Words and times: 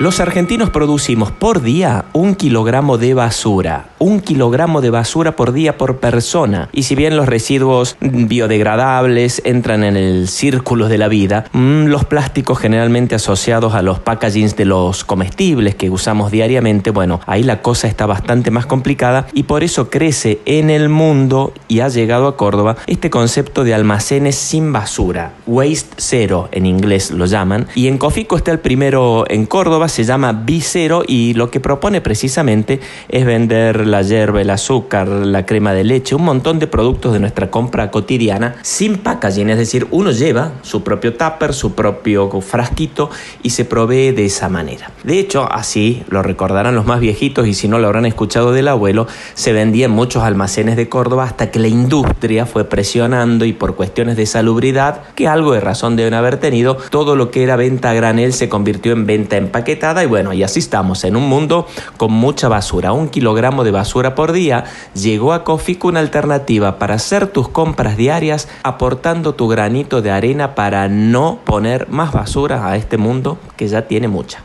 Los 0.00 0.18
argentinos 0.18 0.70
producimos 0.70 1.30
por 1.30 1.62
día 1.62 2.06
un 2.14 2.34
kilogramo 2.34 2.98
de 2.98 3.14
basura, 3.14 3.90
un 4.00 4.18
kilogramo 4.18 4.80
de 4.80 4.90
basura 4.90 5.36
por 5.36 5.52
día 5.52 5.78
por 5.78 5.98
persona. 5.98 6.68
Y 6.72 6.82
si 6.82 6.96
bien 6.96 7.16
los 7.16 7.28
residuos 7.28 7.96
biodegradables 8.00 9.40
entran 9.44 9.84
en 9.84 9.96
el 9.96 10.26
círculo 10.26 10.88
de 10.88 10.98
la 10.98 11.06
vida, 11.06 11.44
mm, 11.52 11.84
los 11.84 12.04
plásticos 12.04 12.58
generalmente 12.58 13.14
asociados 13.14 13.74
a 13.74 13.82
los 13.82 14.00
packagings 14.00 14.56
de 14.56 14.64
los 14.64 15.04
comestibles 15.04 15.76
que 15.76 15.90
usamos 15.90 16.32
diariamente, 16.32 16.90
bueno, 16.90 17.20
ahí 17.26 17.44
la 17.44 17.62
cosa 17.62 17.86
está 17.86 18.04
bastante 18.06 18.50
más 18.50 18.66
complicada 18.66 19.28
y 19.32 19.44
por 19.44 19.62
eso 19.62 19.90
crece 19.90 20.40
en 20.44 20.70
el 20.70 20.88
mundo 20.88 21.52
y 21.68 21.80
ha 21.80 21.88
llegado 21.88 22.26
a 22.26 22.36
Córdoba 22.36 22.78
este 22.88 23.10
concepto 23.10 23.62
de 23.62 23.74
almacenes 23.74 24.34
sin 24.34 24.72
basura, 24.72 25.34
waste 25.46 25.94
zero 25.98 26.48
en 26.50 26.66
inglés 26.66 27.12
lo 27.12 27.26
llaman, 27.26 27.68
y 27.76 27.86
en 27.86 27.98
Cofico 27.98 28.36
está 28.36 28.50
el 28.50 28.58
primero 28.58 29.24
en 29.28 29.46
Córdoba 29.46 29.83
se 29.88 30.04
llama 30.04 30.32
Vicero 30.32 31.02
y 31.06 31.34
lo 31.34 31.50
que 31.50 31.60
propone 31.60 32.00
precisamente 32.00 32.80
es 33.08 33.24
vender 33.24 33.86
la 33.86 34.02
hierba, 34.02 34.42
el 34.42 34.50
azúcar, 34.50 35.08
la 35.08 35.46
crema 35.46 35.72
de 35.72 35.84
leche, 35.84 36.14
un 36.14 36.24
montón 36.24 36.58
de 36.58 36.66
productos 36.66 37.12
de 37.12 37.20
nuestra 37.20 37.50
compra 37.50 37.90
cotidiana 37.90 38.56
sin 38.62 38.98
packaging, 38.98 39.50
es 39.50 39.58
decir, 39.58 39.86
uno 39.90 40.10
lleva 40.10 40.52
su 40.62 40.82
propio 40.82 41.14
tupper, 41.14 41.54
su 41.54 41.74
propio 41.74 42.30
frasquito 42.40 43.10
y 43.42 43.50
se 43.50 43.64
provee 43.64 44.12
de 44.12 44.26
esa 44.26 44.48
manera. 44.48 44.90
De 45.02 45.18
hecho, 45.18 45.50
así 45.50 46.02
lo 46.08 46.22
recordarán 46.22 46.74
los 46.74 46.86
más 46.86 47.00
viejitos 47.00 47.46
y 47.46 47.54
si 47.54 47.68
no 47.68 47.78
lo 47.78 47.86
habrán 47.86 48.06
escuchado 48.06 48.52
del 48.52 48.68
abuelo, 48.68 49.06
se 49.34 49.52
vendía 49.52 49.86
en 49.86 49.92
muchos 49.92 50.22
almacenes 50.22 50.76
de 50.76 50.88
Córdoba 50.88 51.24
hasta 51.24 51.50
que 51.50 51.58
la 51.58 51.68
industria 51.68 52.46
fue 52.46 52.64
presionando 52.64 53.44
y 53.44 53.52
por 53.52 53.76
cuestiones 53.76 54.16
de 54.16 54.26
salubridad, 54.26 55.02
que 55.14 55.28
algo 55.28 55.52
de 55.52 55.60
razón 55.60 55.96
deben 55.96 56.14
haber 56.14 56.38
tenido, 56.38 56.76
todo 56.90 57.16
lo 57.16 57.30
que 57.30 57.42
era 57.42 57.56
venta 57.56 57.90
a 57.90 57.94
granel 57.94 58.32
se 58.32 58.48
convirtió 58.48 58.92
en 58.92 59.06
venta 59.06 59.36
en 59.36 59.48
paquete 59.48 59.73
y 60.02 60.06
bueno, 60.06 60.32
y 60.32 60.42
así 60.42 60.60
estamos 60.60 61.04
en 61.04 61.16
un 61.16 61.28
mundo 61.28 61.66
con 61.96 62.12
mucha 62.12 62.48
basura. 62.48 62.92
Un 62.92 63.08
kilogramo 63.08 63.64
de 63.64 63.70
basura 63.70 64.14
por 64.14 64.32
día 64.32 64.64
llegó 64.94 65.32
a 65.32 65.44
Cofico 65.44 65.88
una 65.88 66.00
alternativa 66.00 66.78
para 66.78 66.94
hacer 66.94 67.26
tus 67.26 67.48
compras 67.48 67.96
diarias 67.96 68.48
aportando 68.62 69.34
tu 69.34 69.48
granito 69.48 70.00
de 70.00 70.10
arena 70.10 70.54
para 70.54 70.88
no 70.88 71.40
poner 71.44 71.88
más 71.88 72.12
basura 72.12 72.68
a 72.68 72.76
este 72.76 72.96
mundo 72.96 73.38
que 73.56 73.68
ya 73.68 73.82
tiene 73.88 74.08
mucha. 74.08 74.44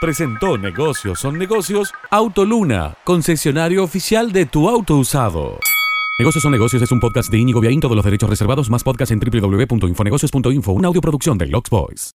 Presentó 0.00 0.58
Negocios 0.58 1.20
son 1.20 1.38
negocios 1.38 1.92
Autoluna, 2.10 2.94
concesionario 3.04 3.84
oficial 3.84 4.32
de 4.32 4.46
tu 4.46 4.68
auto 4.68 4.96
usado. 4.96 5.58
Negocios 6.18 6.42
son 6.42 6.52
negocios 6.52 6.82
es 6.82 6.92
un 6.92 7.00
podcast 7.00 7.30
de 7.30 7.38
Inigo 7.38 7.60
Viaín, 7.60 7.80
todos 7.80 7.96
los 7.96 8.04
derechos 8.04 8.30
reservados, 8.30 8.70
más 8.70 8.84
podcast 8.84 9.12
en 9.12 9.18
www.infonegocios.info, 9.18 10.72
una 10.72 10.88
audioproducción 10.88 11.38
de 11.38 11.46
Lux 11.46 11.70
Boys. 11.70 12.12